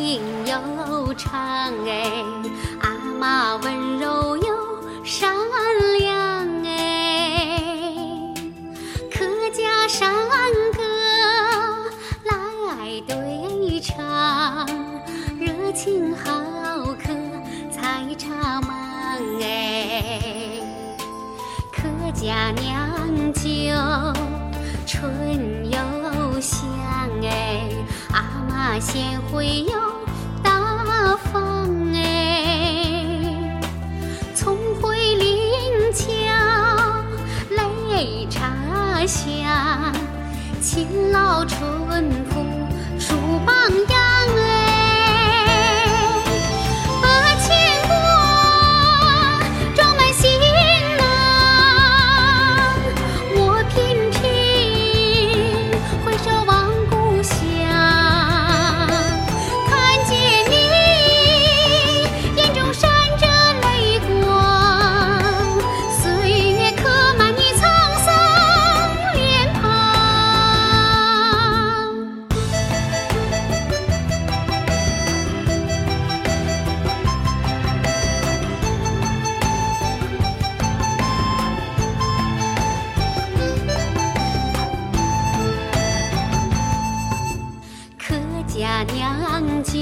[0.00, 1.30] 情悠长
[1.86, 2.24] 哎
[2.80, 5.30] 阿妈温柔又善
[5.98, 7.60] 良哎
[9.12, 10.10] 客家山
[10.72, 10.82] 歌
[12.24, 14.66] 来对唱
[15.38, 16.32] 热情好
[16.94, 17.10] 客
[17.70, 18.72] 才茶忙
[19.42, 20.62] 哎
[21.70, 21.82] 客
[22.14, 23.42] 家酿酒
[24.86, 26.58] 春又香
[27.22, 27.68] 哎
[28.12, 29.89] 阿妈贤惠又
[39.06, 39.92] 乡，
[40.60, 41.58] 勤劳淳
[42.30, 42.44] 朴，
[42.98, 43.14] 树
[43.46, 43.54] 榜
[43.88, 44.39] 样。
[88.84, 89.74] 酿酒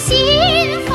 [0.00, 0.16] 幸
[0.86, 0.89] 福